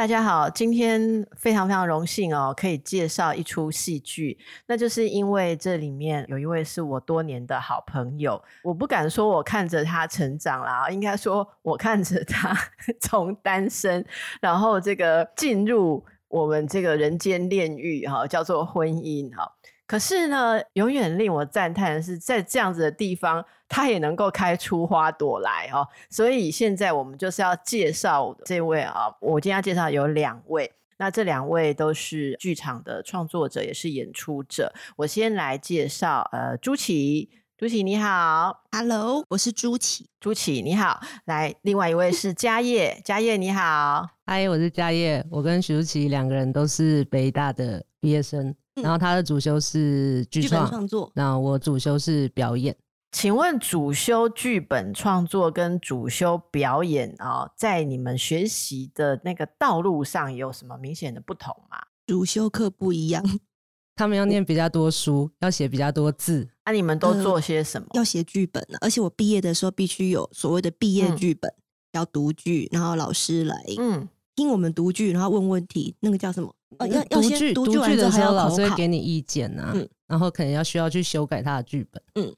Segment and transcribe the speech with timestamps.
[0.00, 4.38] 大家好，今天非常非常荣幸哦，可以介绍一出戏剧。
[4.66, 12.56] 那就是因为这里面有一位是我多年的好朋友，我不敢说我看着他成长啦，应该说我看着他
[12.98, 14.02] 从单身，
[14.40, 19.52] 然后这个进入我们这个人间炼狱哈，叫做婚姻哈。
[19.90, 25.84] 可是呢，永远令我赞叹的是，在这样子的地方，它也能够开出花朵来哦。
[26.08, 34.72] 所以现在我们就是要介绍这位啊，我今天要介绍有两位，那这两位都是剧场的创作者，也是演出者。
[34.94, 41.00] 我先来介绍，呃，朱琪，朱琪你好，Hello，我是朱琪，朱琪你好。
[41.24, 48.54] 来，另外一位是嘉业，嘉业你好，嗨，我是嘉业，我跟徐朱綺两个人都是北大的毕业生。
[48.82, 52.76] 然后他的主修是剧本创作，那我主修是表演。
[53.12, 61.78] 请问主修剧本创作跟主修表演啊、哦，在你们学习的那个道路上有什么明显的不同吗？
[62.06, 63.24] 主修课不一样，
[63.96, 66.48] 他们要念比较多书，要写比较多字。
[66.64, 67.88] 那、啊、你们都做些什么？
[67.90, 71.62] 呃、要写剧本，而且我毕业的时候必须有所谓的毕业剧本，嗯、
[71.94, 74.08] 要读剧，然后老师来嗯
[74.40, 76.50] 听我们读剧，然后问问题，那个叫什么？
[76.78, 82.34] 哦，要要先读剧的时候，老师会给你意见啊，嗯，然后可能要需要去修改他的剧本，嗯，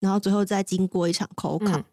[0.00, 1.84] 然后最后再经过一场口考，嗯，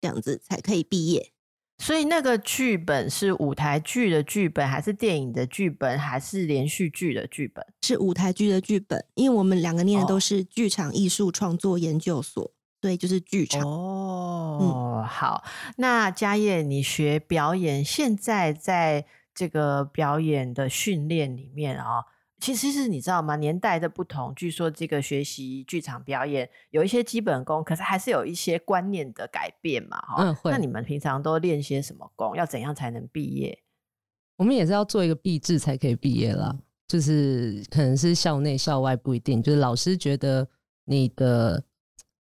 [0.00, 1.32] 这样子才可以毕业。
[1.78, 7.66] 所以那个剧本是舞台剧的剧本，还是电影的剧本，还是连续剧的剧本？
[7.82, 12.53] 是舞台剧的剧本，因为我们两个念的都是剧场艺术创作研究所，
[12.84, 13.62] 所以就是剧场。
[13.62, 15.42] 哦，嗯，好，
[15.78, 19.06] 那嘉叶，你学表演，现在在。
[19.36, 22.04] 这个表演的训练里面啊、哦，
[22.38, 23.34] 其实是你知道吗？
[23.34, 29.98] 年代的不同，据说这个学习剧场表演有一些基本功，可是还是有一些观念的改变嘛。
[30.02, 30.52] 哈、嗯，会。
[30.52, 32.36] 那你们平常都练些什么功？
[32.36, 33.58] 要怎样才能毕业？
[34.36, 36.56] 我们也是要做一个毕制才可以毕业啦。
[36.86, 40.48] 就是可能是校内校外不一定，就是老师觉得
[40.84, 41.60] 你的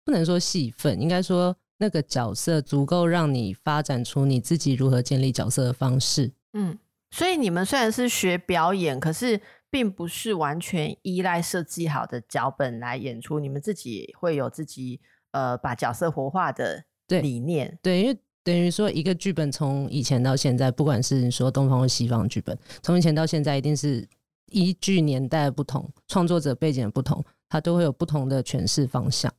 [0.06, 6.32] 不能说戏份，应该说那个角色足够让你发展出你自己如何建立角色的方式。
[6.54, 6.78] 嗯。
[7.16, 13.40] 所以你们虽然是学表演，可是并不是完全依赖设计好的脚本来演出。
[13.40, 15.00] 你们自己会有自己
[15.30, 17.78] 呃把角色活化的理念。
[17.84, 24.10] 对，对，因为等于说一个剧本从以前到现在，不管是你说东方或西方剧本，从以前到现在，一定是
[24.48, 29.32] 依据年代的不同、创作者背景的不同，它都会有不同的诠释方向。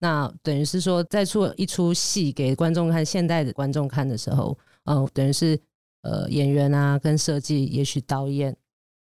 [0.00, 5.56] 那等于是说，在做一出戏给观众看，现代的观众看的时候，嗯、呃，等于是。
[6.02, 8.56] 呃，演员啊，跟设计，也许导演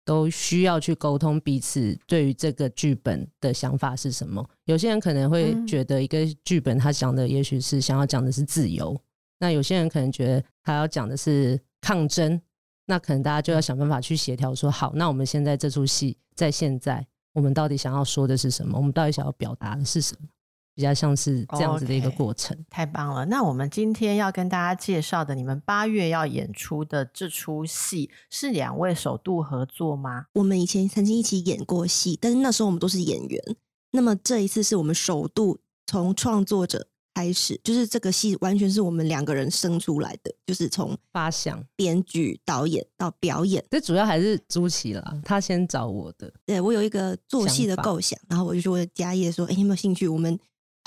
[0.04, 4.44] 都需要去沟通彼此对于这个剧本的想法是什么。
[4.66, 9.00] 有些人可能会觉得一个剧本他讲的也许是想要讲的是自由，嗯，
[9.38, 12.42] 那有些人可能觉得他要讲的是抗争，
[12.88, 18.76] 那可能大家就要想办法去协调，说好，那我们现在这出戏在现在，我们到底想要说的是什么？
[18.80, 20.28] 我们到底想要表达的是什么？
[20.80, 22.56] 比较像是这样子的一个过程。
[22.56, 22.70] Oh, okay.
[22.70, 23.26] 太棒了。
[23.26, 30.28] 那我们今天要跟大家介绍的，你们八月要演出的这出戏，是两位首度合作吗？
[30.36, 33.44] 我们以前曾经一起演过戏，但是那时候我们都是演员。
[33.92, 43.62] 那么这一次是我们首度从创作者开始，就是这个戏完全是我们两个人生出来的，就是从发想、编剧、导演到表演。
[43.70, 46.32] 这主要还是朱琪啦，他先找我的。
[46.46, 50.08] 对，我有一个做戏的构想，然后我就说嘉业说：“哎，你有没有兴趣？
[50.08, 50.40] 我们。”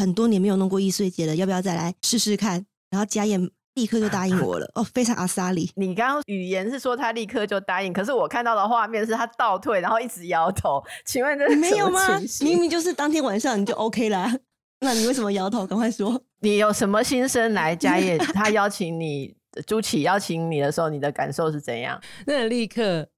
[0.03, 2.67] 很多年没有弄过易碎节了，要不要再来试试看？
[2.91, 3.41] 然后嘉燕
[3.75, 5.71] 立刻就答应我了，哦，非常阿莎里。
[5.77, 10.83] 你刚刚语言是说他立刻就答应，可是我看到的画面是他倒退，然后一直摇头。
[11.05, 12.01] 请问这是没有吗？
[12.41, 14.37] 明明就是当天晚上你就 OK 啦，
[14.81, 15.65] 那你为什么摇头？
[15.65, 17.77] 赶快说，你有什么心声来？
[17.77, 19.37] 嘉叶他邀请你，
[19.69, 22.01] 朱启邀请你的时候，你的感受是怎样？
[22.27, 23.09] 那个立刻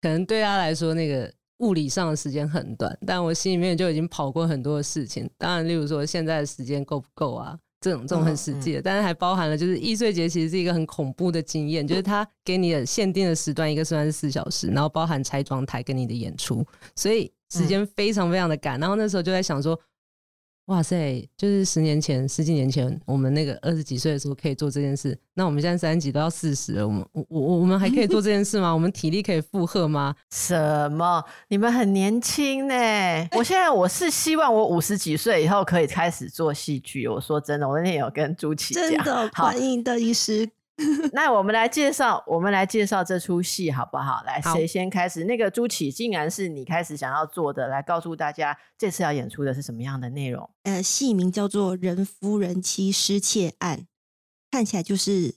[0.00, 1.32] 可能对他来说那个。
[1.62, 5.28] 物理上的时间很短，但我心里面就已经跑过很多的事情。
[5.38, 7.58] 当然，例如说现在的时间够不够啊？
[7.80, 16.64] 这种这种很实际的，但是还包含了就是易碎节其实是一个很恐怖的经验，就是它给你的限定的时段一个时段是四小时，然后包含拆装台跟你的演出，
[16.94, 18.78] 所以时间非常非常的赶。
[18.78, 19.76] 然后那时候就在想说，
[20.66, 25.18] 哇塞，就是十年前、十几年前，我们那个二十几岁的时候可以做这件事。
[25.34, 28.70] 那我们现在三十几都要四十了，我们我我我们还可以做这件事吗？
[28.72, 30.14] 我们体力可以负荷吗？
[30.30, 31.22] 什么？
[31.48, 32.74] 你们很年轻呢！
[33.32, 37.08] 我现在我是希望我五十几岁以后可以开始做戏剧。
[37.08, 40.48] 我说真的，我那天有跟朱琪讲，真的欢迎的医师。
[41.12, 44.22] 那我们来介绍，我们来介绍这出戏好不好？
[44.24, 45.24] 来，谁先开始？
[45.24, 50.48] 那个朱启，竟然是你开始想要做的，来告诉大家这次要演出的是什么样的内容？
[50.62, 53.78] 呃，戏名叫做《人夫人妻失窃案》，
[54.50, 55.36] 看起来就是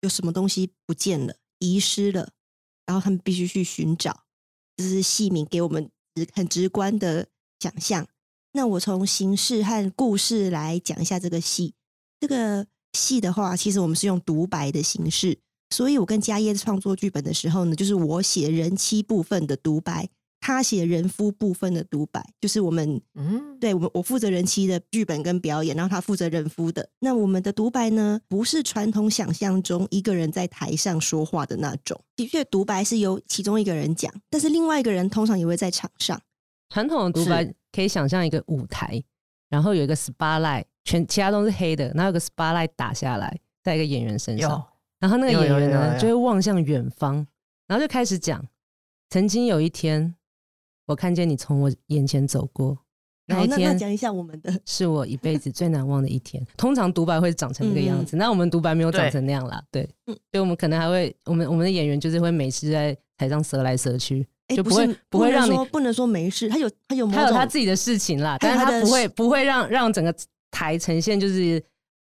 [0.00, 2.30] 有什么东西不见了，遗失了，
[2.86, 4.22] 然后他们必须去寻找。
[4.76, 5.90] 这是戏名给我们
[6.32, 7.26] 很直观的
[7.58, 8.06] 想象。
[8.52, 11.74] 那我从形式和故事来讲一下这个戏，
[12.20, 12.68] 这个。
[12.96, 15.38] 戏的话，其实我们是用独白的形式，
[15.70, 20.08] 所以我跟嘉业创作剧本的时候呢，就是我写人妻部分的独白，
[20.40, 26.88] 他写人夫部分的独白，就是我们，嗯，对，我我负责人妻的剧本跟表演，然后他负责人夫的。
[27.00, 36.20] 那我们的独白呢，不是传统想象中一个人在台上说话的那种，的确，独白是由其中一个人讲，但是另外一个人通常也会在场上。
[36.68, 39.02] 传统的独白可以想象一个舞台，
[39.56, 40.64] 然后有一个 spotlight。
[40.88, 44.64] 全其他都是黑的，然后有个 spotlight 打下来，在一个演员身上，
[45.00, 47.26] 然后那个演员呢就会望向远方，
[47.66, 48.40] 然后就开始讲：
[49.10, 50.14] 曾经有一天，
[50.86, 52.78] 我看见你从我眼前走过，
[53.26, 56.40] 那一天讲一下我们的， 是我一辈子最难忘的一天。
[56.56, 64.24] 通常独白会长成那个样子，那、嗯、我们独白没有长成那样啦，对，对，所以我们可能还会，我们我们的演员就是会每次在台上折来折去。
[64.54, 70.14] 就不会不，不会让你不能说没事，他有他有他有他自己的事情啦，但是他不会不会让让整个。
[70.48, 71.62] 台呈现就是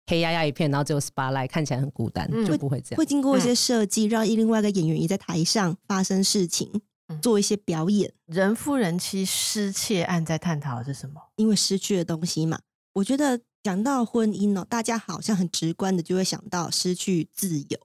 [0.07, 2.97] 黑压压一片，然后只有 spotlight 看起来很孤单，嗯、就不会这样。
[2.97, 6.71] 会经过一些设计，让另外一个演员也在台上发生事情，
[7.09, 8.13] 嗯、做一些表演。
[8.27, 11.21] 人夫人妻失窃案在探讨的是什么？
[11.35, 12.61] 因为失去的东西嘛。
[12.93, 17.79] 我觉得讲到婚姻哦，大家好像很直观的就会想到失去自由。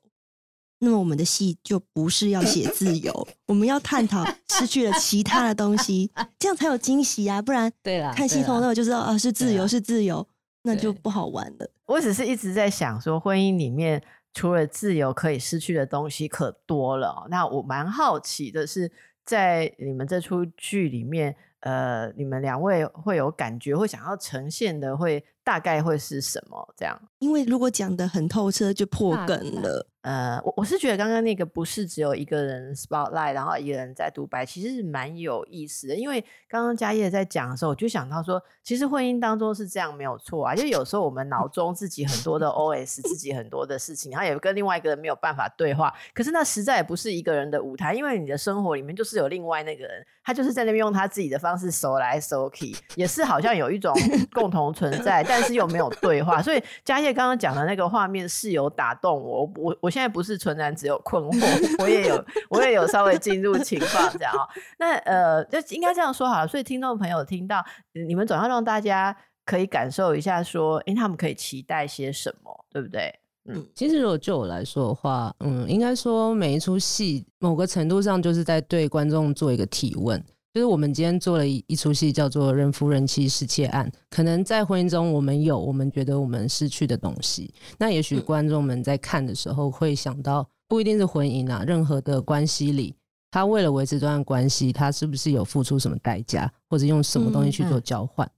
[0.84, 7.42] 那么我们的戏就不是要写自由，我们要探讨失去了其他的东西， 这样才有惊喜啊！
[7.42, 10.28] 不然，对啦，看戏通通就知道啊，是自由，是自由。
[10.64, 11.72] 那就不好玩了。
[11.88, 14.00] 我只是一直在想说，婚姻里面
[14.32, 17.26] 除了自由，可以失去的东西可多了。
[17.32, 18.92] 那我蛮好奇的是，
[19.26, 26.74] 在你们这出剧里面，呃，你们两位会有感觉，会想要呈现的，会大概会是什么？
[26.78, 29.88] 这样，因为如果讲的很透彻，就破梗了。
[30.02, 35.96] 呃，我我是觉得刚刚那个不是只有一个人 spotlight，然后一个人在独白，其实是蛮有意思的。
[35.96, 40.56] 因为刚刚家业在讲的时候，我就想到说，其实婚姻当中是这样没有错啊。
[40.56, 45.94] 就有时候我们脑 中自己很多的 OS，自己很多的事情，然后也跟另外一个人没有办法对话。
[46.16, 53.94] 可是那实在也不是一个人的舞台，因为你的生活里面就是有另外那个人，他就是在那边用他自己的方式手来手去，也是好像有一种
[54.34, 56.42] 共同存在，但是又没有对话。
[56.42, 59.91] 所以家业刚刚讲的那个画面是有打动我，我我。
[59.92, 64.34] 现在不是纯然只有困惑，我也有，我也有稍微进入情况这样。
[64.80, 66.48] 那呃，就应该这样说好了。
[66.48, 67.64] 所以听众朋友听到
[68.08, 69.16] 你们总要让大家
[69.46, 73.14] 可以感受一下，说，哎，他们可以期待些什么，对不对？
[73.50, 80.24] 嗯，其实如果就我来说的话，嗯，应该说每一出戏某个程度上就是在对观众做一个提问。
[80.54, 83.90] 就是我们今天做了一一出戏，叫做《人夫人妻失窃案》。
[84.10, 87.54] 可能在婚姻中，我们有我们觉得我们失去的东西。
[87.78, 92.94] 那也许观众们在看的时候会想到，不一定是婚姻啊，任何的关系里，
[93.32, 98.30] 他为了维持这段关系，他是不是有付出什么代价，或者用什么东西去做交换？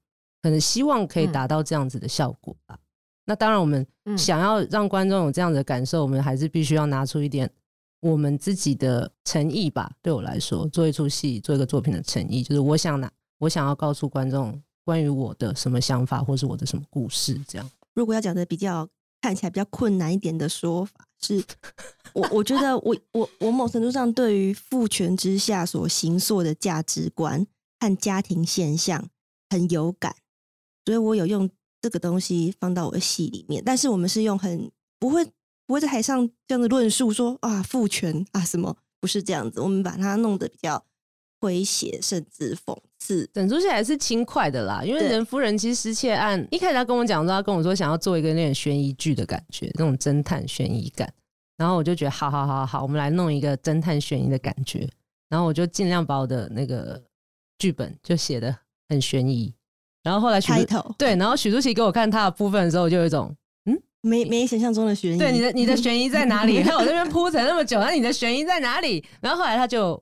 [0.44, 2.78] 可能希望可以达到这样子的效果吧。
[3.26, 3.84] 那当然，我们
[4.16, 7.50] 想要让观众有这样子的感受，我们还是必须要拿出一点。
[8.04, 17.72] 我们自己的诚意吧，对我来说，做一出戏，做一个作品的诚意，就是我想拿，我想要告诉观众关于我的什么想法，或是我的什么故事，这样。
[17.94, 18.86] 如果要讲的比较
[19.22, 21.42] 看起来比较困难一点的说法，是
[22.14, 27.48] 我我觉得我我我某程度上对于父权之下所形塑的价值观
[27.80, 29.08] 和家庭现象
[29.50, 30.14] 很有感，
[30.84, 31.50] 所以我有用
[31.82, 34.70] 这个东西放到我的戏里面，但是我们是用很
[35.00, 35.26] 不会。
[35.66, 40.84] 不会在台上这样子论述说啊父权啊什么，不是这样子，我们把它弄得比较
[41.40, 43.30] 诙谐，甚至讽刺。
[43.34, 51.12] 整出戏还是轻快的啦，因为人夫人妻失窃案一开始他跟我讲说，他跟我说想要做一个那种悬疑剧的感觉，那种侦探悬疑感。
[51.58, 54.88] 然后我就觉得好好好好，我们来弄一个侦探悬疑的感觉。
[55.30, 57.02] 然后我就尽量把我的那个
[57.58, 58.56] 剧本就写的
[58.90, 59.54] 很悬疑。
[60.04, 63.34] 然后后来开头对，然后许淑琪给我看他的部分的时候，就有一种。
[64.06, 66.62] 没没想象中的悬疑，对你的你的悬疑在哪里？
[66.64, 69.04] 看我这边铺陈那么久，那你的悬疑在哪里？
[69.22, 70.02] 然后后来他就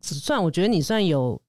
[0.00, 1.40] 只算我觉得你算有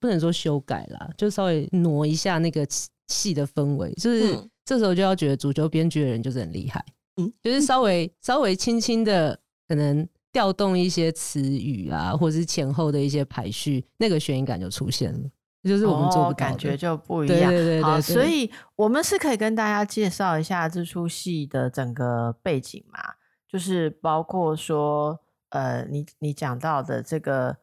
[0.00, 2.66] 不能说修改啦，就稍微挪一下那个
[3.06, 6.84] 戏的氛围，就是、嗯、这时候就要觉得主角编剧的人就是很厉害，
[7.16, 9.38] 嗯，就是稍微稍微轻轻的
[9.68, 15.30] 可能调动一些词语啊，或者是前后的一些排序，那个悬疑感就出现了，
[15.62, 17.24] 就是我们做不到、哦、感觉就不。
[17.24, 23.00] 一样，对对对，对，对，好，所以我们是可以跟大家介绍一下这出戏的整个背景嘛，
[23.48, 27.56] 就是包括说，呃，你你讲到的这个。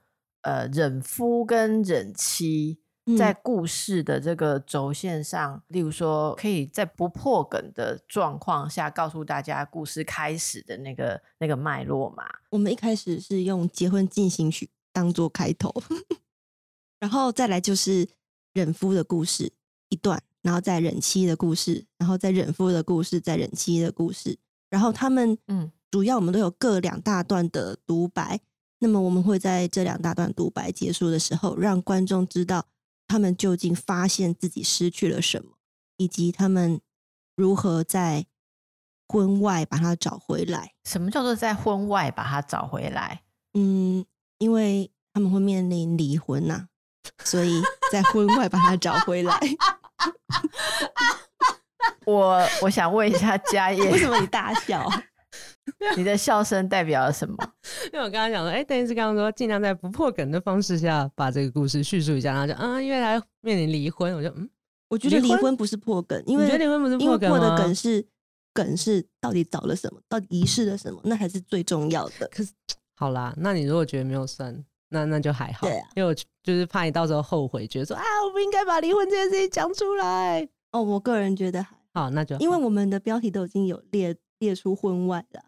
[0.48, 2.78] 呃，忍夫跟忍妻
[3.18, 12.24] 在故事的这个轴线上，嗯，例如说，可以在不破梗的状况下告诉大家故事开始的那个那个脉络嘛。
[12.52, 15.74] 我们一开始是用结婚进行曲当做开头，
[17.06, 18.08] 然后再来就是
[18.54, 19.54] 忍夫的故事
[19.90, 24.36] 一段，然后再忍妻的故事，然后再忍夫的故事，再忍妻的故事，
[24.72, 28.42] 然后他们嗯，主要我们都有各两大段的独白。
[28.80, 32.66] 那么我们会在这两大段独白结束的时候，让观众知道
[33.08, 35.52] 他们究竟发现自己失去了什么，
[35.98, 36.82] 以及他们
[37.36, 38.26] 如何在
[39.08, 40.74] 婚外把它找回来。
[40.86, 43.22] 什么叫做在婚外把它找回来？
[43.54, 44.04] 嗯，
[44.40, 46.68] 因为他们会面临离婚呐、啊，
[47.24, 49.40] 所以在婚外把他找回来。
[52.06, 54.88] 我我想问一下家业，为什么你大笑？
[55.98, 57.36] 你的笑声代表了什么？
[57.92, 64.48] 因为我刚刚讲说，哎、欸，邓医师刚刚说，尽量在不破梗的方式下把这个故事叙述一下，然后就，嗯，因为他面临离婚，我就，嗯，
[64.88, 68.06] 我觉得离婚不是破梗，因为觉得离婚不是破梗，破的梗是
[68.54, 72.28] 梗是到底找了什么，到底遗失了什么，那才是最重要的。
[72.28, 72.52] 可是，
[72.96, 74.64] 好啦，那你如果觉得没有算，
[74.96, 80.48] 那那就还好，对啊，因为我就是怕你到时候后悔，觉得说啊，我不应该把离婚这件事情讲出来。
[80.72, 85.42] 哦，我个人觉得还好，那就好，因为我们的标题都已经有列列出婚外了。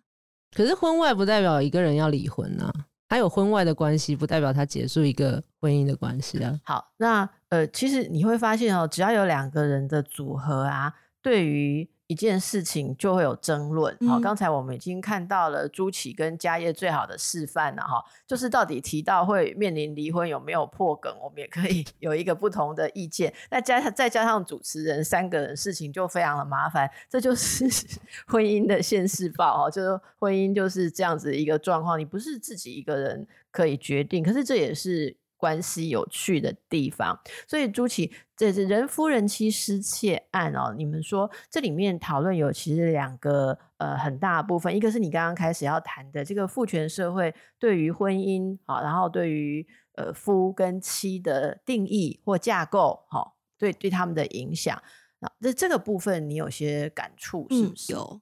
[0.56, 2.72] 可是婚外不代表一个人要离婚啊，
[3.08, 6.60] 还有婚外的关系不代表他结束一个婚姻的关系啊。
[6.63, 11.89] 好，那呃，其实你会发现哦，只要有两个人的组合啊，对于。
[12.08, 13.96] 一件事情就会有争论。
[14.08, 23.34] 好，刚才我们已经看到了朱启跟家业最好的示范了哈，就是到底提到会面临离婚有没有破梗，我们也可以 有一个不同的意见。
[23.52, 26.90] 那加上再加上主持人三个人，事情就非常的麻烦。
[27.10, 27.66] 这就是
[28.28, 35.18] 婚姻的现世报哈，就是婚姻就是这样子一个状况，你不是自己一个人可以决定，可是这也是。
[35.38, 37.17] 关系有趣的地方，
[37.48, 40.74] 所以朱綺，这是人夫人妻失窃案哦。
[40.75, 54.82] 你们说这里面讨论有其实两个呃很大的部分，一个是你刚刚开始要谈的这个父权社会对于婚姻好，然后对于呃夫跟妻的定义或架构好，对对他们的影响。
[55.20, 57.94] 那这这个部分你有些感触是不是？
[57.94, 58.22] 嗯，有，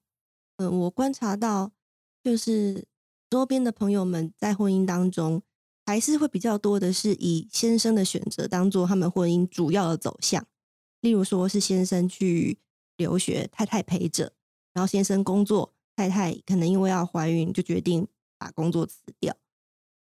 [0.57, 1.71] 嗯，我观察到
[2.21, 2.85] 就是
[3.29, 5.41] 周边的朋友们在婚姻当中。
[5.85, 10.43] 还是会比较多的是以先生的选择当做他们婚姻主要的走向，
[11.01, 12.57] 例如说是先生去
[12.97, 14.33] 留学，太太陪着，
[14.73, 18.07] 然后先生工作，太太可能因为要怀孕就决定
[18.39, 19.37] 把工作辞掉，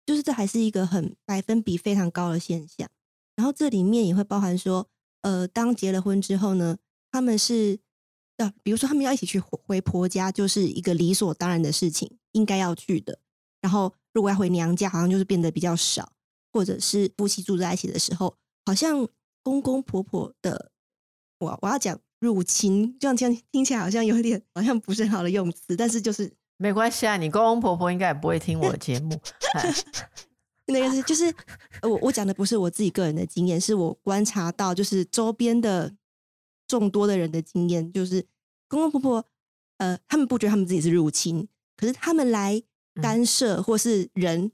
[0.06, 2.88] 就是这还是一个很百分比非常高的现象。
[3.34, 4.88] 然后这里面也会包含说，
[5.22, 6.78] 呃，当结了婚之后呢，
[7.10, 7.80] 他们是
[8.36, 13.18] 要，比如说他们要一起去回婆家，就是一个理所当然的事情，应该要去的，
[13.60, 13.92] 然后。
[14.14, 16.12] 如果要回娘家，好像就是变得比较少，
[16.52, 19.06] 或者是夫妻住在一起的时候，好像
[19.42, 20.70] 公公婆婆的，
[21.40, 29.20] 我我要讲入侵，这样听听起来好像有点好像不是很好的用词，但是就是没关系啊，你公公婆婆应该也不会听我的节目。
[30.66, 31.34] 那个是就是
[31.82, 35.92] 我我讲的不是我自己个人的经验，是我观察到就是周边的
[36.68, 38.24] 众多的人的经验，就是
[38.68, 39.26] 公公婆婆
[39.78, 42.62] 呃，他们不觉得他们自己是入侵，可是他们来。
[43.02, 44.52] 干涉或是人，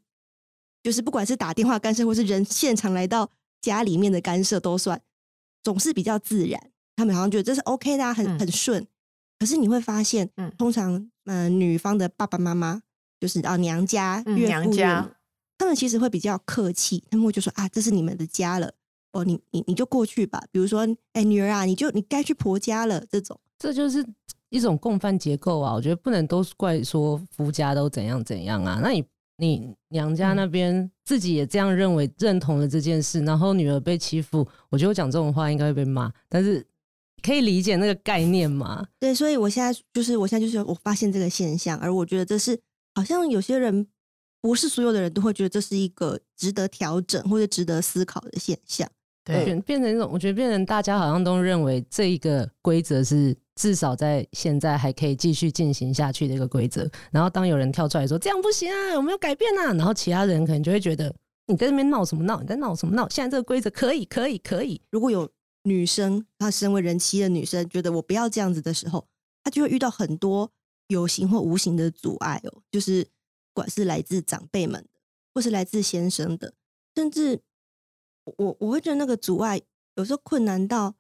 [0.83, 3.31] 就是不管是打电话干涉或是人现场来到
[3.61, 5.01] 家里面的干涉都算，
[5.63, 6.71] 总是比较自然。
[6.97, 8.87] 他们好像觉得这是 OK 的，很很顺。
[9.39, 10.95] 可是你会发现，通常
[11.25, 12.83] 嗯、呃，女方的爸爸妈妈
[13.19, 15.11] 就是啊娘家岳父娘家，
[15.57, 18.75] 他们其实会比较客气，他们会就说啊，这是你们的家了，
[19.13, 20.43] 哦，你你你就过去吧。
[20.51, 23.05] 比如说，哎，女儿啊，你就你该去婆家了。
[23.07, 24.07] 这种，这就是。
[24.51, 28.81] 一种共犯结构啊，我觉得不能都怪说夫家都怎样怎样啊。
[28.83, 29.05] 那你
[29.39, 36.67] 你娘家那边自己也这样认为，认同了这件事，然后女儿被欺负，我觉得我讲这种话应该会被骂，但是
[37.23, 38.87] 可以理解那个概念吗？
[38.99, 42.61] 对，所以我现在就是我现在就是我发现这个现象，而我觉得这是
[42.95, 43.87] 好像有些人
[44.43, 48.91] 不是所有的人都会觉得这是一个值得调整或者值得思考的现象。
[49.25, 53.37] 对，变变成一种，我觉得变成大家好像都认为这一个规则是。
[53.61, 56.91] 至少在现在还可以继续进行下去的一个规则。
[57.11, 61.15] 然后当有人跳出来说这样不行啊，我们要改变啊，然后其他人可能就会觉得
[61.47, 62.41] 你在那边闹什么闹？
[62.41, 63.07] 你在闹什么闹？
[63.11, 64.81] 现在这个规则可以，可以，可以。
[64.91, 65.31] 如果有
[65.65, 69.07] 女生，她身为人妻的女生，觉得我不要这样子的时候，
[69.45, 70.51] 她就会遇到很多
[70.89, 75.01] 有形或无形的阻碍哦，就是不管是来自长辈们的，
[75.35, 76.55] 或是来自先生的，
[76.97, 77.43] 甚至
[78.25, 79.61] 我我会觉得那个阻碍
[79.97, 80.95] 有时候困难到，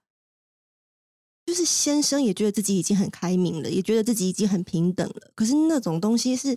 [1.50, 6.57] 就是先生也觉得自己已经很开明了，也觉得自己已经很平等了，可是那种东西是，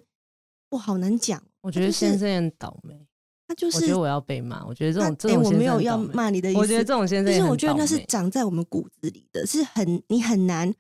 [0.70, 1.42] 我好难讲。
[1.62, 3.08] 我觉得先生很倒霉。
[3.48, 4.64] 他就是，我觉得我要被骂。
[4.68, 6.60] 我觉得这种，哎、这种我没有要骂你的意思。
[6.60, 10.72] 我觉得这种先生，其实我觉得那是长在我们骨子里的，是很你很难。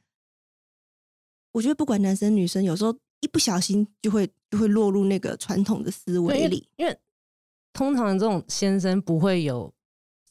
[1.51, 6.85] 我觉得不管男生女生，有时候一不小心就会就会落入那个传统的思维里因。
[6.85, 6.95] 因为
[7.73, 9.73] 通常这种先生不会有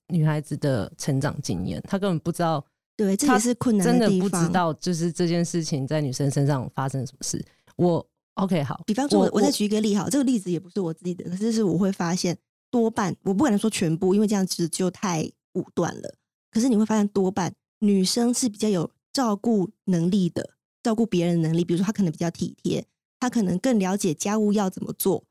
[0.07, 2.65] 女孩子的成长经验，他根本不知道。
[2.97, 3.87] 对，这也是困难。
[3.87, 7.45] 真的不知道，就是这件事情在女生身上发生什么事。
[7.77, 8.07] 我。
[8.37, 8.83] OK，好。
[8.87, 12.35] 比方说，我我再举一个例，好，这个例子也不是我自己的，可是是我会发现
[12.71, 16.15] 多半，我不可能说全部，因为这样子就太武断了。
[16.51, 21.63] 可是你会发现，多半女生是比较有照顾能力的，照顾别人的能力。
[21.63, 22.87] 比如说，她可能比较体贴，
[23.21, 25.25] 她可能更了解家务要怎么做。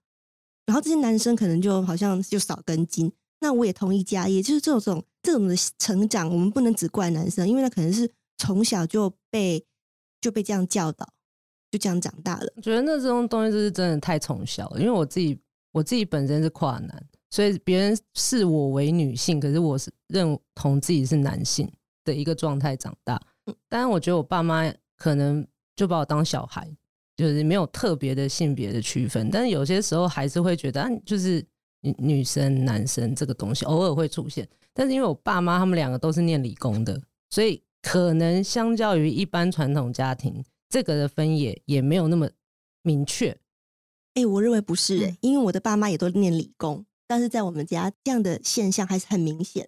[0.67, 3.11] 然后这些男生可能就好像就少根筋。
[3.39, 9.65] 那我也同意家，也就是这种这种的成长，我们不能只怪男生，因为他可能是从小就被
[10.19, 11.07] 就被这样教导。
[11.71, 12.51] 就这样长大了。
[12.57, 15.39] 我觉得那这种东西就是真的太从小了，因为我自己
[15.71, 21.71] 我自己本身是跨男，所以别人视我为女性，可是我是认同自己是男性
[22.03, 23.17] 的一个状态长大。
[23.69, 26.69] 当然，我觉得我爸妈可能就把我当小孩，
[27.15, 29.29] 就是没有特别的性别的区分。
[29.31, 31.41] 但是有些时候还是会觉得，啊，就是
[31.79, 34.45] 女女生、男生这个东西偶尔会出现。
[34.73, 40.43] 但是因为我爸妈他们两个都是念理工的，所以可能相较于一般传统家庭。
[40.69, 42.29] 这个的分野也没有那么
[42.81, 43.31] 明确，
[44.13, 49.67] 哎、欸，我认为不是、因为我的爸妈也都念理工，但是在我们家这样的现象还是很明显。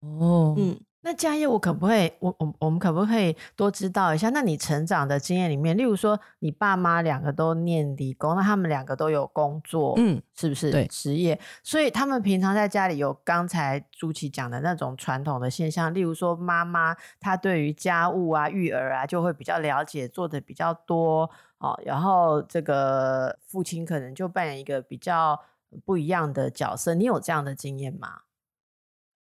[0.00, 0.80] 哦，嗯。
[1.00, 4.30] 那家业，我可不可以，我我我们可不可以多知道一下？
[4.30, 10.72] 那你成长的经验里面，例如说，你爸妈两个都念理工，那他们两个都有工作，嗯，是不是？
[10.72, 21.80] 对，职业，所以他们平常在家里有刚才朱琪讲的那种传统的现象，例如说，妈妈她对于家务啊、育儿啊，就会比较了解，做的比较多哦。
[21.84, 25.40] 然后这个父亲可能就扮演一个比较
[25.84, 26.94] 不一样的角色。
[26.94, 28.22] 你有这样的经验吗？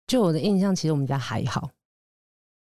[0.07, 1.69] 就我的印象，其实我们家还好。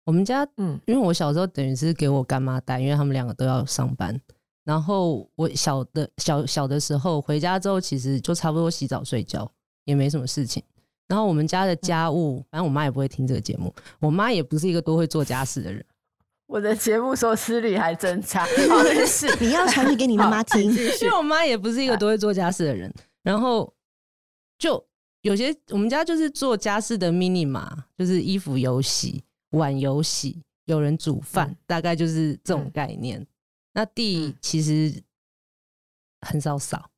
[0.04, 4.20] 我们家，嗯，因为我小时候等于是给我干妈带，因为他们两个都要上班。
[4.64, 9.50] 然后我小的小小的时候回家之后，其实就差不多洗澡睡觉，
[9.84, 10.62] 也没什么事情。
[11.08, 13.72] 然后我们家的家务，反正我妈也不会听这个节目。
[14.00, 15.84] 我妈也不是一个多会做家事的人。
[16.46, 18.46] 我的节目收视率还真差。
[19.06, 22.92] 是，你要传递给你妈妈听，因为我妈也不是一个多会做家事的人。
[23.22, 23.72] 然后
[24.58, 24.84] 就。
[25.22, 33.20] 有些我们家就是做家事的 mini 嘛，就是衣服有洗，碗有洗，有人煮饭，嗯，大概就是这种概念。
[33.20, 33.26] 嗯、
[33.74, 34.92] 那地其实
[36.22, 36.90] 很少扫，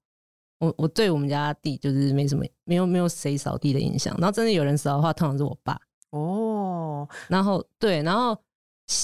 [0.59, 4.17] 我我对我们家地就是没什么，没有没有谁扫地的印象。
[4.19, 5.79] 然后真的有人扫的话，通常是我爸。
[6.11, 8.35] 哦，然后对，然后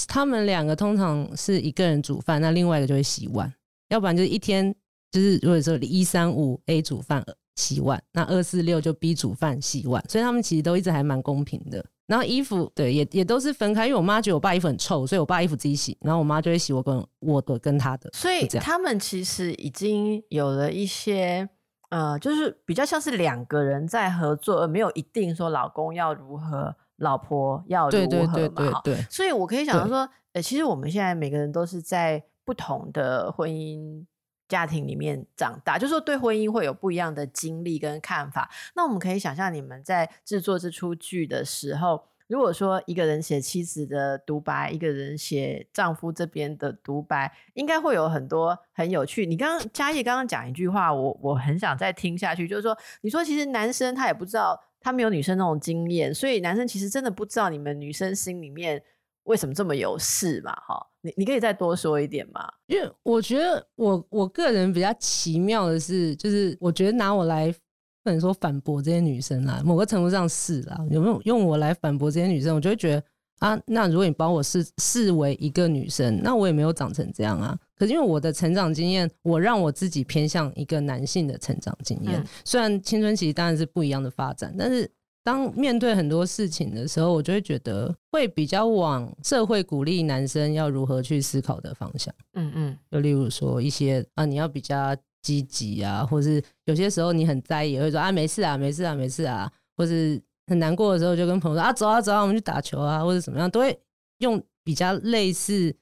[0.09, 3.53] 他们两个通常是一个人煮饭，那另外一个就会洗碗，
[3.89, 4.75] 要不然就是一天
[5.11, 7.23] 就是如果说一三五 A 煮饭。
[7.57, 11.85] 洗碗，那二四六就逼煮饭洗碗，所以他们其实都一直还蛮公平的。
[12.07, 18.11] 然后衣服，对，也也都是分开，因为我妈觉得我爸衣服很臭，所以我爸衣服自己洗，然后我妈就会洗我跟我的跟他的。
[18.13, 21.49] 所以他们其实已经有了一些，
[21.91, 28.33] 呃，就是比较像是两个人在合作，而没有一定说老公要如何，老婆要如何嘛。
[28.35, 29.07] 对对对对对。
[29.09, 34.05] 所以我可以想到说，呃，其实我们现在每个人都是在不同的婚姻。
[34.51, 38.51] 家庭里面长大，就是说对婚姻会有不一样的经历跟看法。
[38.75, 49.25] 那我们可以想象，你们在制作这出剧的时候，如果说一个人写妻子的独白，一个人写丈夫这边的独白，应该会有很多很有趣。
[49.25, 58.83] 你刚刚嘉叶刚刚讲一句话，我我很想再听下去，就是说，你说其实男生他也不知道，他没有女生那种经验，所以男生其实真的不知道你们女生心里面。
[59.31, 60.53] 为什么这么有事嘛？
[60.67, 62.41] 哈，你你可以再多说一点吗？
[62.67, 67.55] 因为我觉得我我个人比较奇妙的是，就是我觉得拿我来
[68.03, 70.77] 不能说反驳这些女生啦，某个程度上是啦。
[70.91, 72.57] 有没有用我来反驳这些女生？
[72.57, 73.05] 我就会觉得
[73.39, 77.57] 啊，那如果你把我视视为一个女生，那我也没有长成这样啊。
[77.77, 82.21] 可是因为我的成长经验，我让我自己偏向一个男性的成长经验。
[82.21, 82.27] 嗯。
[82.45, 84.91] 虽然青春期当然是不一样的发展，但是。
[85.23, 92.15] 当面对很多事情的时候，我就会觉得会比较往社会鼓励男生要如何去思考的方向。
[92.35, 103.79] 嗯嗯，就例如说一些啊，你要比较积极啊，或是有些时候你很在意，也会说啊没事啊没事啊没事啊，或是很难过的时候就跟朋友说啊走啊走啊我们去打球啊，或者怎么样，都会
[104.19, 105.75] 用比较类似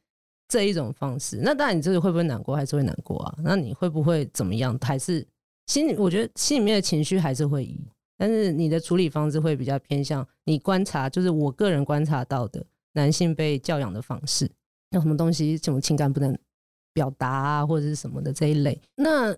[0.48, 1.40] 这一种方式。
[1.44, 3.34] 那当然你这个会不会难过还是会难过啊？
[3.44, 4.76] 那你会不会怎么样？
[4.82, 5.24] 还是
[5.66, 7.78] 心里我觉得心里面的情绪还是会移，
[8.18, 14.50] 但是你的处理方式会比较偏向你观察，就是我个人观察到的男性被教养的方式，
[14.90, 16.38] 有什么东西什么情感不能。
[16.94, 19.32] 表达啊，或者是什么的这一类，那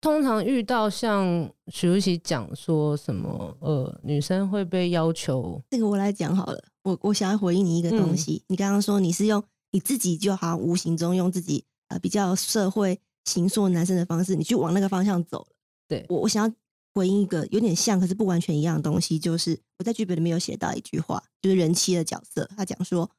[0.00, 6.64] 通常遇到像徐如琪讲说什么，呃，女生会被要求，这个我来讲好了。
[6.82, 15.56] 我我想要回应你一个东西，嗯、你刚刚说你是用你自己就好像无形中用自己呃比较社会形塑男生的方式，你去往那个方向走了。
[15.86, 16.54] 对，我我想要
[16.94, 23.10] 回应一个有点像，可是不完全一样的东西，就是我在剧本里面有写到一句话，就是人妻的角色，他讲说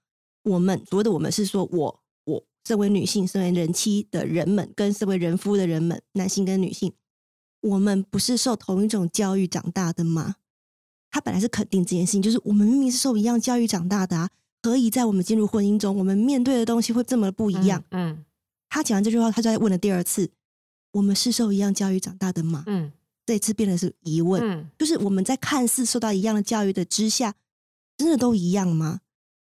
[0.43, 2.43] 我们所谓的我们是说我我。
[2.67, 6.91] 身为女性、身为人妻的人们，跟身为人夫的人们，男性跟女性，
[7.61, 10.37] 我们不是受同一种教育长大的吗？
[11.11, 14.31] 他本来是肯定这件事情，就是我们明明是受一样教育长大的啊，
[14.63, 17.83] 何以在我们进入婚姻中，我们面对的东西会这么不一样？
[17.91, 18.25] 嗯，嗯，
[18.67, 20.31] 他讲完这句话，他就在问了第二次：
[20.93, 22.63] 我们是受一样教育长大的吗？
[22.65, 22.91] 嗯，
[23.25, 27.33] 这次变得是疑问，嗯，就是我们在看似受到一样的教育的之下，
[27.97, 29.01] 真的都一样吗？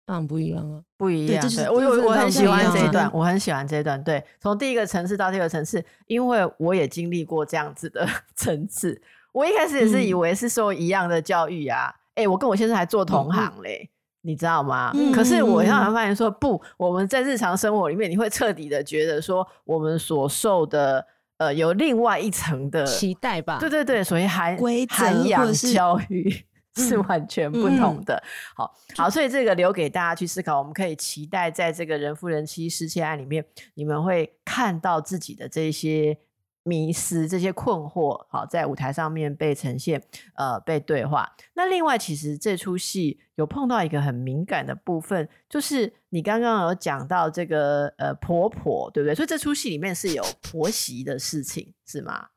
[0.05, 1.49] 当然不一样啊，不一样。
[1.49, 4.01] 对，我我我很喜欢这一段，我很喜欢这一段。
[4.03, 9.01] 对，从第一个层次到第二个层次，因为我也经历过这样子的 层次。
[9.33, 13.89] 我一开始也是以为是受一样的教育啊，哎、嗯欸，我跟我先生还做同行嘞，嗯、
[14.29, 14.91] 你知道吗？
[14.93, 21.05] 嗯、可是我后来发现说，不，我们在日常生活里面，你会彻底的觉得说，我们所受的
[21.38, 23.58] 呃有另外一层的期待吧？
[23.60, 24.58] 对对对，所以涵
[24.89, 26.45] 涵养教育。
[26.78, 30.60] 是完全不同的，嗯、好好，所以这个留给大家去思考。
[30.60, 33.45] 我们可以期待，在这个人夫人妻失窃案里面，
[33.76, 36.17] 你们会看到自己的这些
[36.65, 40.01] 迷失、这些困惑，好，在舞台上面被呈现，
[40.36, 41.32] 呃，被对话。
[41.54, 49.15] 那另外，其实这出戏有碰到一个很敏感的部分，就是你刚刚有讲到这个呃婆婆，对不对？
[49.15, 52.30] 所以这出戏里面是有婆媳的事情，是吗？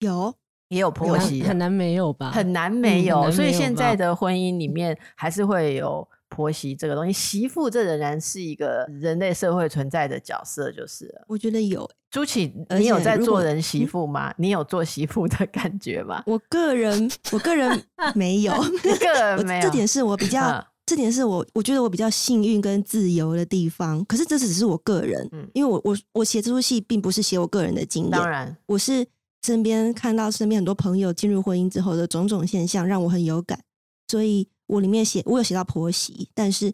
[0.00, 0.34] 有。
[0.68, 2.32] 也有婆媳，很难没有吧？
[2.32, 7.12] 很难没有，嗯、所以现在的婚姻里面还是会有婆媳这个东西。
[7.12, 11.24] 媳妇这仍然是一个人类社会存在的角色，就是了。
[11.28, 14.34] 我觉得有朱启，你有在做人媳妇吗？
[14.38, 16.22] 你有做媳妇的 感觉吗？
[16.26, 17.84] 我个人，我个人
[18.14, 18.52] 没有，
[19.00, 19.62] 个人没有。
[19.62, 24.04] 这点是我比较，嗯、这点是我我觉得我比较幸运跟自由的地方。
[24.04, 29.06] 可是这只是我个人，嗯、因为我我我写这出戏并不是写我个人的经验，当然我是。
[29.44, 33.60] 身边看到身边很多朋友进入婚姻之后的种种现象，让我很有感，
[34.08, 36.68] 所以我里面写我有写到婆媳，但是，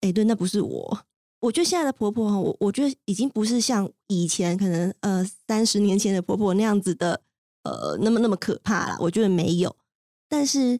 [0.00, 1.00] 哎、欸，对，那不是我。
[1.40, 7.22] 我觉得现在的婆婆，我我觉得已经不是像以前可能呃三十年前的婆婆那样子的，
[7.62, 8.96] 呃，那么那么可怕了。
[9.00, 9.74] 我觉得没有，
[10.28, 10.78] 但是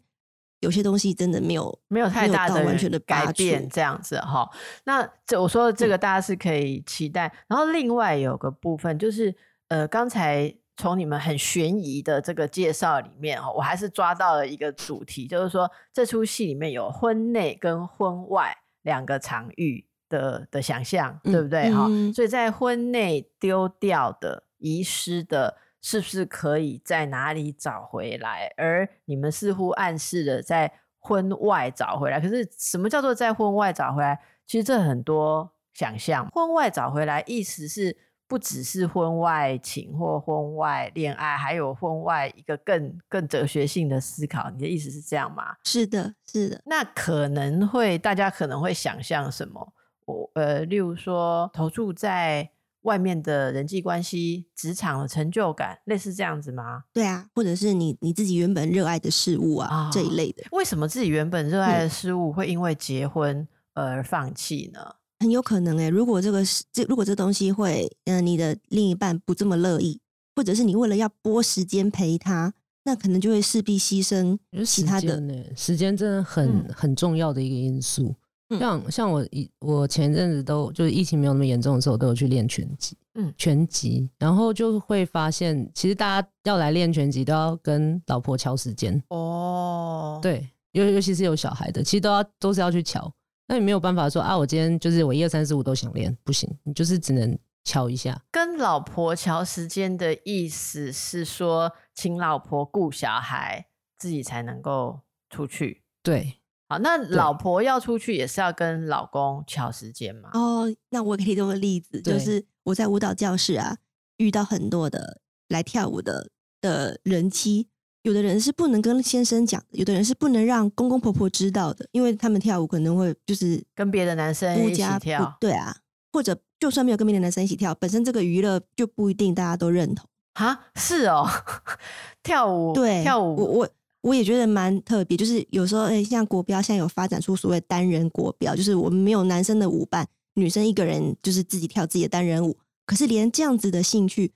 [0.60, 4.50] 有些东西真的没有没有太大的完全的改变，这样子哈。
[4.84, 7.26] 那这我说的这个大家是可以期待。
[7.26, 9.34] 嗯、然后另外有个部分就是
[9.68, 10.54] 呃刚才。
[10.80, 21.70] 从你们很悬疑的这个介绍里面，我还是抓到了一个主题，就是说这出戏里面有婚内跟婚外两个场域的的想象，对不对？
[21.70, 28.50] 哈、嗯，所以在婚内丢掉的、遗失的，是不是可以在哪里找回来？
[28.56, 34.18] 而你们似乎暗示了在婚外找回来，可是什么叫做在婚外找回来？
[34.46, 37.98] 其实这很多想象，婚外找回来意思是。
[38.30, 44.48] 不只是婚外情或婚外恋爱，还有婚外一个更更哲学性的思考。
[44.50, 45.56] 你的意思是这样吗？
[45.64, 46.62] 是的，是的。
[46.64, 49.72] 那可能会大家可能会想象什么？
[50.04, 52.48] 我呃，例如说投注在
[52.82, 56.84] 外面的人际关系、职场的成就感，类似这样子吗？
[56.92, 60.44] 对啊，或者是你你自己原本热爱的事物啊、哦、这一类的。
[60.52, 64.80] 为什么自己原本热爱的事物会因为结婚而放弃呢？
[65.20, 70.00] 很有可能哎、欸，如果这个是这，如果这东西会，嗯、呃，你的另一半不这么乐意，
[70.34, 72.54] 或者是你为了要拨时间陪他，
[72.84, 75.22] 那可能就会势必牺牲其他的。
[75.54, 78.14] 时间真的很、嗯、很重要的一个因素。
[78.48, 90.18] 嗯、像像我一我前阵子都就是疫情没有那么严重的时候，都有去练拳击，嗯，拳击，然后就会发现，其实大家要来练拳击都要跟老婆敲时间哦。
[90.22, 93.12] 对，尤尤其是有小孩的，其实都要都是要去乔。
[93.50, 98.22] 那你没有办法说啊，我今天就是我一二三四五都想练，不行，你就是只能敲一下。
[98.30, 103.66] 跟老婆乔时间的意思是说，请老婆顾小孩，
[103.98, 105.82] 自己才能够出去。
[106.00, 106.36] 对，
[106.68, 110.30] 好，那老婆要出去也是要跟老公乔时间嘛？
[110.32, 113.78] 哦，那我可以提供个例子，就是我在舞蹈教室啊，
[114.18, 117.68] 遇到很多的来跳舞的的人妻，
[118.02, 125.76] 有的人是不能跟先生讲的，有的人是不能让公公婆婆知道的，因为他们跳舞可能会就是跟别的男生一起跳，对啊，
[126.12, 130.68] 或者就算没有跟别的男生一起跳，本身这个娱乐就不一定大家都认同啊。
[130.76, 131.28] 是哦，
[132.22, 133.68] 跳舞对跳舞，我我
[134.00, 144.32] 我也觉得蛮特别，就是有时候哎，像国标现在有发展出所谓单人国标，就是我们没有男生的舞伴，女生一个人就是自己跳自己的单人舞，可是连这样子的兴趣。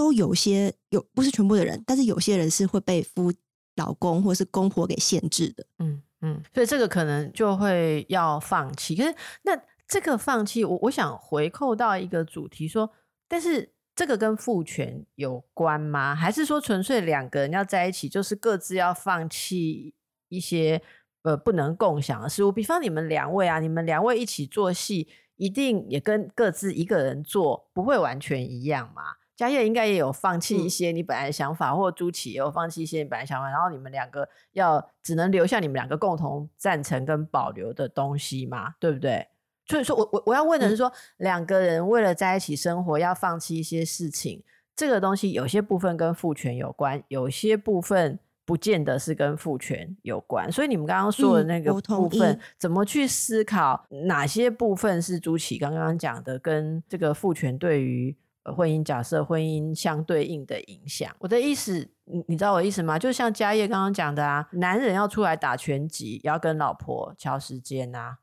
[0.00, 3.30] 都有些有，不是全部的人，但是有些人是会被夫
[3.76, 5.66] 老公或是公婆给限制的。
[5.78, 8.96] 嗯嗯，所以这个可能就会要放弃。
[8.96, 9.52] 可是那
[9.86, 12.90] 这个放弃，我我想回扣到一个主题说，
[13.28, 16.14] 但是这个跟父权有关吗？
[16.14, 19.92] 还是说纯粹两个人要在一起，就是各自要放弃
[20.30, 20.80] 一些
[21.24, 22.50] 呃不能共享的事物？
[22.50, 29.02] 比方你们两位啊，你们两位一起做戏，一定也跟各自一个人做不会完全一样嘛？
[29.40, 39.26] 嘉业应该也有放弃一些你本来的想法，嗯、或朱启也有放弃一些你本来的想法，然后你们两个要只能留下你们两个共同赞成跟保留的东西嘛，对不对？
[39.64, 40.92] 所以说我我我要问的是说，嗯、
[41.24, 44.42] 两个人为了在一起生活要放弃一些事情，
[44.76, 50.52] 这个东西有些部分跟父权有关，有些部分不见得是跟父权有关。
[50.52, 61.14] 所以你们刚刚说的那个部分，嗯、怎么去思考哪些部分是朱启刚刚讲的，跟这个父权对于婚姻假设、婚姻相对应的影响。
[61.18, 62.98] 我的意思，你你知道我的意思吗？
[62.98, 68.18] 就像嘉业刚刚讲的啊，男人要出来打拳击，也要跟老婆调时间啊。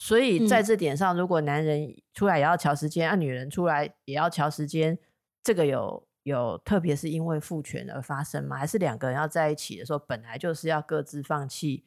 [0.00, 4.98] 所以在这点上，嗯、如果男人出来也要调时间，啊，女人出来也要调时间，
[5.42, 8.56] 这个有有特别是因为父权而发生吗？
[8.56, 11.84] 还是两个人要在一起的时候，本来就是要各自放弃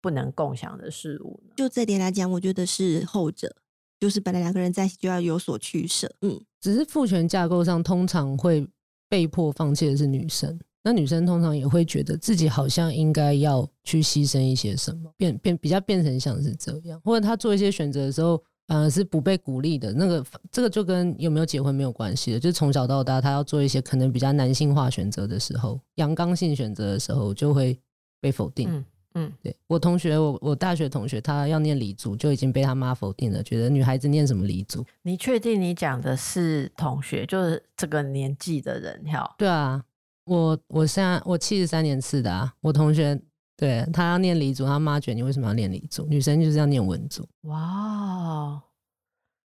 [0.00, 1.52] 不能共享的事物呢？
[1.56, 3.56] 就这点来讲，我觉得是后者。
[4.04, 8.68] 就是本来两个人在一起就要有所取舍，嗯，只是父权架构上通常会
[9.08, 19.90] 被迫放弃的是女生，那女生通常也会觉得自己好像应该要去牺牲一些什么，变变比较变成像是这样，或者她做一些选择的时候，呃，是不被鼓励的。
[19.94, 27.80] 那个这个就跟有没有结婚没有关系的，就是从小到大，她要做一些可能比较男性化选择的时候，阳刚性选择的时候，就会
[28.20, 28.68] 被否定。
[28.70, 28.84] 嗯
[29.16, 34.84] 嗯，对我同学，我我大学同学，他要念理组就已经被他妈否定了，觉得女孩子念什么理组？
[35.02, 39.04] 你确定你讲的是同学，就是这个年纪的人？
[39.12, 39.84] 哈，对啊，
[40.24, 43.16] 我我现在我七十三年次的啊，我同学
[43.56, 46.04] 对他要念理组，他妈觉得你为什么要念理组？
[46.06, 47.24] 女生就是要念文组。
[47.42, 48.60] 哇，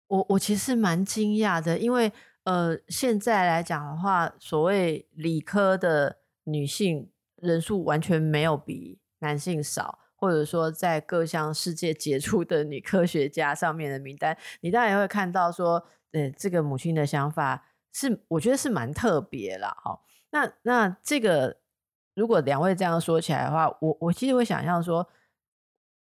[0.07, 2.09] 我我其实蛮惊讶的，因为
[2.45, 7.09] 呃，现在来讲的话，所谓理科的女性
[7.41, 8.99] 人数完全没有比。
[9.19, 19.75] 男性少，或者说在各项世界杰出的女科学家上面的名单，你当然也会看到说，呃，这个母亲的想法是，我觉得是蛮特别啦。
[19.83, 19.99] 哈。
[20.29, 21.57] 那那这个，
[22.13, 25.07] 如果两位这样说起来的话，我我其实会想象说，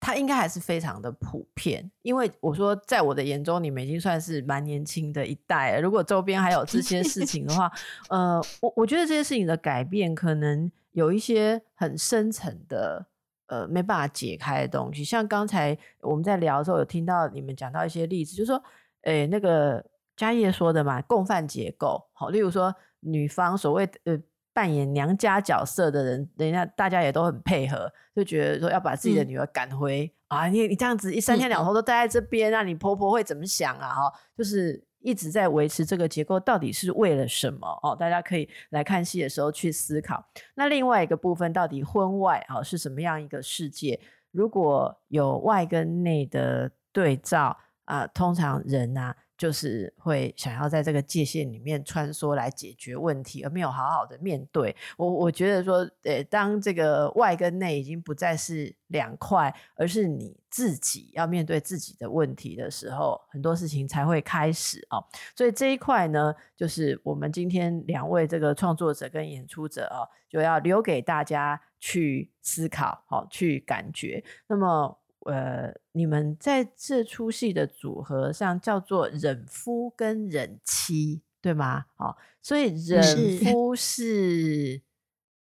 [0.07, 5.81] 他应该还是非常的普遍，因为我说在我的眼中，你们已经算是蛮年轻的一代了。
[5.81, 7.69] 如果周边还有这些事情的话，
[8.09, 10.71] 呃，我我觉得这些事情的改变可能。
[10.93, 13.05] 有一些很深层的，
[13.49, 15.05] 呃，没办法解开的东西。
[15.05, 18.65] 像刚才我们在聊的时候，有听到你们讲到一些例子，就是说，
[19.03, 19.85] 诶，那个
[20.17, 24.19] 嘉业说的嘛，共犯结构，好，例如说女方所谓呃
[24.57, 33.95] 扮演娘家角色的人，人家大家也都很配合，就觉得说要把自己的女儿赶回、嗯、啊，你你这样子一三天两头都待在这边，那、嗯、你婆婆会怎么想啊？
[33.95, 34.83] 哈，就是。
[35.01, 37.79] 一直在维持这个结构，到底是为了什么？
[37.85, 40.25] 哦，大家可以来看戏的时候去思考。
[40.57, 44.01] 那另外一个部分，到底婚外啊是什么样一个世界？
[44.33, 49.17] 如果有外跟内的对照啊，通常人呐、啊。
[49.37, 54.75] 就是会想要在这个界限里面穿梭来解决问题，而没有好好的面对。
[54.97, 65.05] 我我觉得说，呃，当这个外跟内已经不再是两块，而是你自己要面对自己的问题的时候，很多事情才会开始哦。
[65.37, 74.25] 所以这一块呢，就是我们今天两位这个创作者跟演出者哦，就要留给大家去思考，好，去感觉。
[74.47, 74.99] 那么。
[75.27, 81.85] 呃，你们在这出戏的组合上叫做忍夫跟忍妻，对吗？
[81.95, 83.03] 好，所以忍
[83.39, 84.81] 夫是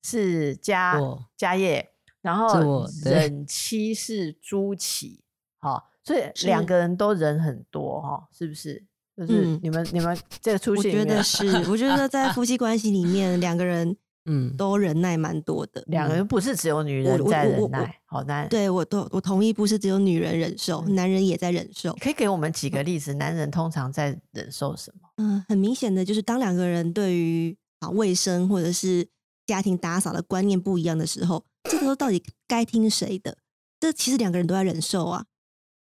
[0.04, 1.00] 是家
[1.36, 5.22] 家业，然后忍妻是朱启，
[5.60, 8.86] 好，所以两个人都忍很多哈，是不是？
[9.16, 13.98] 就是你们、嗯、你们这个出戏，我觉得是，我觉得在夫妻关系里面两个人。
[14.28, 15.84] 嗯，都忍耐蛮多的。
[15.88, 18.48] 两个人不是只有女人在忍耐，好难。
[18.50, 21.94] 对，我都我同意，不是只有女人忍受，嗯、男人也在忍受。
[22.02, 23.14] 可以给我们几个例子？
[23.14, 25.10] 男人通常在忍受什么？
[25.18, 29.08] 嗯，很明显的就是当两个人对于啊卫生或者是
[29.46, 33.38] 家庭打扫的观念不一样的时候，这个时候到底该听谁的？
[33.80, 35.26] 这其实两个人都在忍受啊。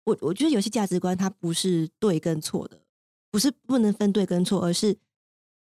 [0.04, 2.80] 我我觉得有些价值观它不是对跟错的，
[3.30, 4.96] 不是不能分对跟错，而是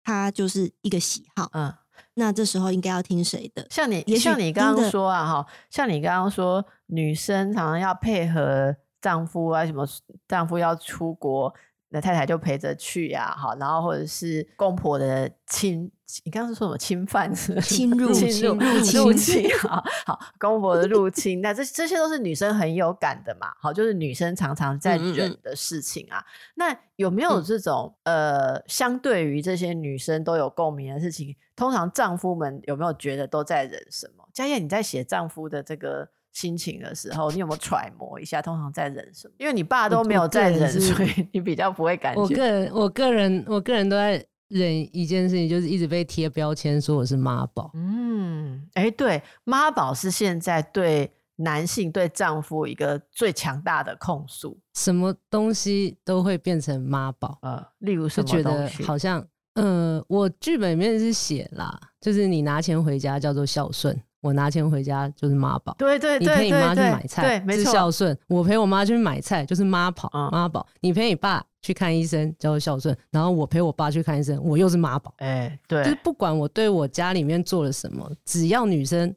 [0.02, 1.50] 它就是一个喜好。
[1.52, 1.70] 嗯，
[2.14, 3.66] 那这时候应该要听谁的？
[3.70, 9.86] 像你，像你刚刚说啊，哈，像你刚刚说，女生常常要配合丈夫啊，什么
[10.28, 11.54] 丈夫要出国。
[11.90, 15.90] 那太太就陪着去呀，好，然后或者是公婆的侵，
[16.24, 17.34] 你刚刚是说什么侵犯？
[17.34, 26.18] 侵入、 侵入、入侵、入侵，好好，公婆的入侵，那这这些都是女生很有感的嘛，好，就是女生常常在忍的事情啊。
[26.18, 34.24] 嗯嗯那有没有这种、嗯、呃，相对于这些女生都有共鸣的事情，通常丈夫们有没有觉得都在忍什么？
[34.32, 36.08] 佳燕，你在写丈夫的这个。
[36.40, 38.40] 心情的时候，你有没有揣摩一下？
[38.40, 39.34] 通常在忍什么？
[39.38, 42.20] 因为你爸都没有在忍，所以你比较不会感觉。
[42.22, 47.70] 我个人，我个人，我个人都在忍一件事情，就是一直被贴标签说我是妈宝。
[47.74, 54.58] 嗯，哎、欸，对，妈宝是现在对男性对丈夫一个最强大的控诉。
[54.74, 57.38] 什么东西都会变成妈宝？
[57.42, 59.22] 呃，例如什么觉得好像，
[59.54, 64.00] 呃，我剧本里面是写啦，就是你拿钱回家叫做孝顺。
[64.20, 68.16] 我拿钱回家就是妈宝，对对对，你陪你妈去买菜，对，没错，是孝顺。
[68.28, 70.66] 我陪我妈去买菜就是妈宝，妈宝。
[70.80, 75.14] 你陪你爸去看医生叫做孝顺，然后我陪我爸去看医生，我又是妈宝。
[75.18, 79.14] 哎，对，就是不管我对我家里面做了什么，只要女生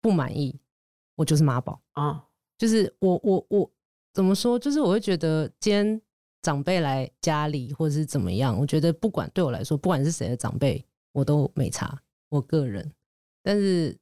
[0.00, 0.56] 不满意，
[1.16, 1.80] 我就是妈宝。
[1.94, 2.22] 啊，
[2.56, 3.68] 就是我我我
[4.14, 4.56] 怎么说？
[4.56, 6.00] 就是我会觉得，今天
[6.42, 11.98] 长辈来家里或者是怎么样，我觉得不管对我来说，不管是谁的长辈，我都没差。
[12.28, 12.88] 我个人，
[13.42, 13.98] 但是。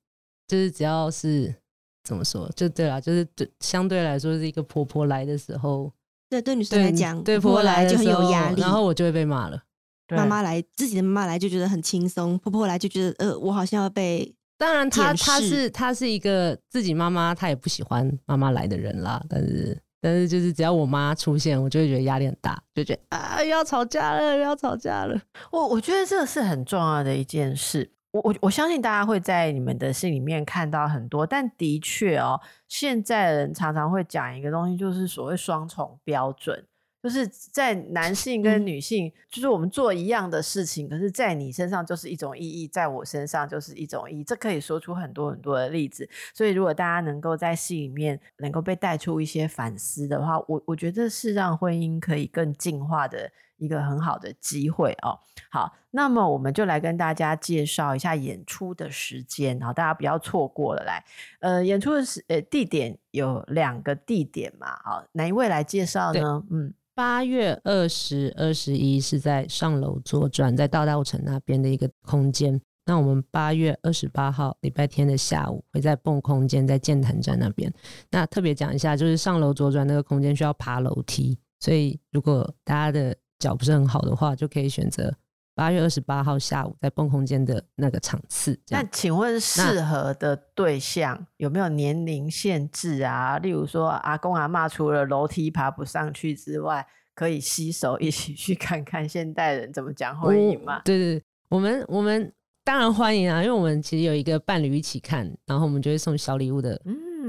[0.50, 1.54] 就是只要是
[2.02, 5.92] 怎么说，就对了，就是对相对来说是一个婆婆来的时候，
[6.28, 9.62] 对对女生来讲，对婆婆来就很有压力，然后我就会被骂了。
[10.08, 14.34] 妈妈来，自己的妈妈来就觉得很轻松，婆婆来就觉得呃，我好像要被。
[14.58, 19.24] 当然她，她她是她是一个自己妈妈，她也不喜欢妈妈来的人啦。
[19.28, 25.16] 但是但是就是只要我妈出现，我就会觉得压力很大，就觉得啊，又要吵架了，又要吵架了。
[25.52, 27.92] 我我觉得这个是很重要的一件事。
[28.12, 36.66] 我我我相信大家会在你们的信里面看到很多，但的确哦，现在人常常会讲一个东西，就是所谓双重标准，
[37.02, 46.08] 就是在男性跟女性，嗯、就是我们做一样的事情，可是在你身上就是一种意义，在我身上就是一种意义，这可以说出很多很多的例子。
[46.34, 53.30] 所以如果大家能够在信里面能够被带出一些反思的话，我我觉得是让婚姻可以更进化的。
[53.60, 55.16] 一个很好的机会哦，
[55.50, 60.82] 好，那么我们就来跟大家介绍一下演出的时间，好大家不要错过了。
[60.84, 61.04] 来，
[61.40, 66.42] 呃，演出的时呃地点有两个地点嘛，好，哪一位来介绍呢？
[66.50, 72.60] 嗯，八月二十、二十一是在上楼左转，在大道城那边的一个空间。
[72.86, 77.72] 那我们八月二十八号礼拜天的下午会在蹦空间，在建潭站那边。
[78.10, 85.12] 那特别讲一下，就是上楼左转那个空间需要爬楼梯，所以如果大家的脚不是很好的话，就可以选择
[85.56, 88.56] 八月二十八号下午在蹦空间的那个场次。
[88.68, 93.38] 那请问适合的对象有没有年龄限制啊？
[93.38, 100.80] 例如说阿公阿妈除了楼梯爬不上去之外，可以携手一起去看看现代人怎么讲婚姻吗？
[100.84, 106.80] 对对对，我们我们当然欢迎啊，因为我们其实有一个伴侣一起看，然后我们就会送小礼物的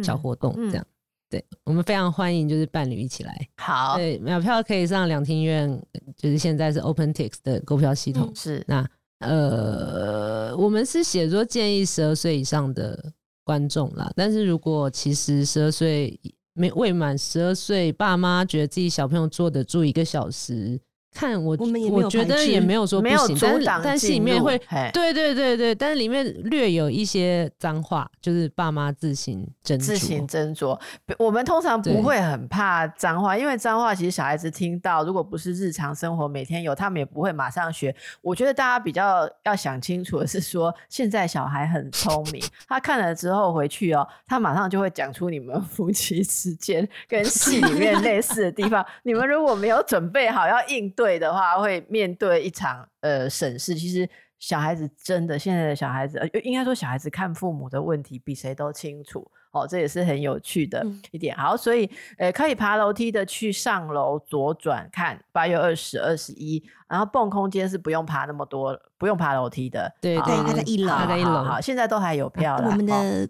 [0.04, 0.84] 小活动这样。
[0.84, 0.91] 嗯嗯
[1.32, 3.48] 对，我们非常欢迎，就是伴侣一起来。
[3.56, 5.82] 好，对，秒票可以上两厅院，
[6.18, 8.28] 就是现在是 OpenTix 的购票系统。
[8.28, 8.90] 嗯、是，那
[9.20, 13.14] 呃，我们是写作建议十二岁以上的
[13.46, 16.20] 观众啦，但是如果其实十二岁
[16.54, 20.78] 没未满十二岁，爸妈觉得自己小朋友坐得住一个小时。
[21.14, 24.58] 看我，我，我觉得也没有说不行，但但是里面会，
[24.94, 30.80] 对对对对，但是里面略有一些脏话，就是爸妈自行斟自行斟酌。
[31.20, 37.94] 我们通常不会很怕脏话，因为脏话其实小孩子听到，如果不是日常生活每天有，他们也不会马上学。
[38.22, 48.84] 我觉得大家比较要想清楚的是说，现在小孩很聪明，他看了之后回去哦，他马上就会讲出你们夫妻之间跟戏里面类似的地方。
[49.04, 51.01] 你们如果没有准备好要应对。
[51.02, 53.74] 对的话，会面对一场呃审视。
[53.74, 61.36] 其实小孩子真的，现在的小孩子，呃，应该说小孩子看父母的问题比谁都清楚哦，这也是很有趣的一点。
[61.36, 61.90] 嗯、好，所以
[62.20, 69.92] 呃，可以爬楼梯的去上楼左转看八月二十、二十一，然后蹦空间是不用爬那么多，不用爬楼梯的。
[70.00, 71.44] 对对，他在一楼，他在一楼。
[71.44, 72.70] 好，现在都还有票了。
[72.70, 73.28] 我们的。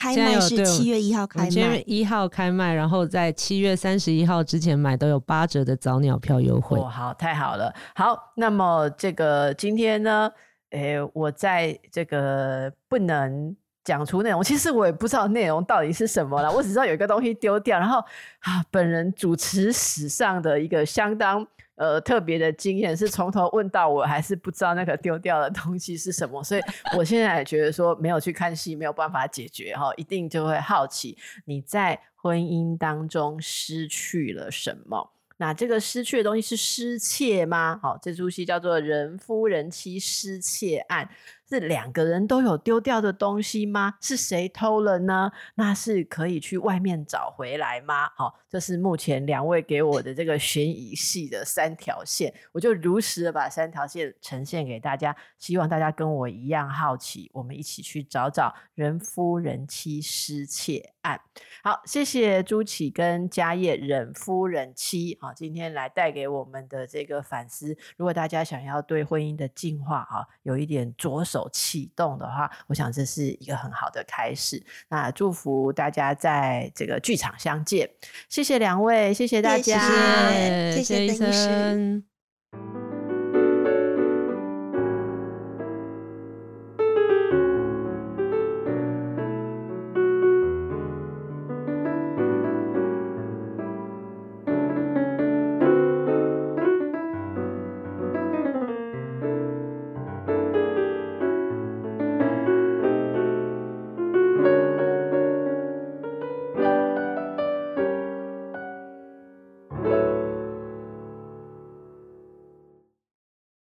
[0.00, 6.78] 开卖是七月一号开卖，七月一号开卖，然后在七月三十一号之前买都有八折的早鸟票优惠。
[6.78, 7.70] 哦，好，太好了。
[7.94, 10.32] 好，那么这个今天呢，
[10.70, 13.54] 诶，我在这个不能
[13.90, 16.48] 讲出内容， 其实我也不知道内容到底是什么了。
[16.54, 17.98] 我只知道有一个东西丢掉，然后
[18.38, 26.40] 啊，本人主持史上的一个相当呃特别的经验，是从头问到我还是不知道那个丢掉的东西是什么。
[26.44, 26.60] 所以
[26.96, 35.10] 我现在也觉得说，没有去看戏没有办法解决哈，一定就会好奇你在婚姻当中失去了什么。
[35.38, 37.80] 那这个失去的东西是失窃吗？
[37.82, 41.06] 好，这出戏叫做《人夫人妻失窃案》。
[41.50, 43.94] 是两个人都有丢掉的东西吗？
[44.00, 45.32] 是谁偷了呢？
[45.56, 48.08] 那是可以去外面找回来吗？
[48.14, 61.20] 好，这是目前两位给我的这个悬疑戏的三条线，我就如实的把三条线呈现给大家，希望大家跟我一样好奇，我们一起去找找人夫人妻失窃案。
[61.64, 67.76] 好，谢谢朱启跟家曄人夫人妻，好，今天来带给我们的这个反思。
[67.96, 71.39] 如果大家想要对婚姻的进化啊，有一点着手。
[71.48, 74.62] 启动的话，我想这是一个很好的开始。
[74.88, 77.90] 那祝福大家在这个剧场相见。
[78.28, 82.89] 谢谢两位，谢谢大家，谢谢，谢谢邓医师。